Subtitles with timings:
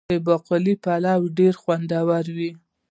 [0.11, 2.51] د باقلي پلو ډیر خوندور وي.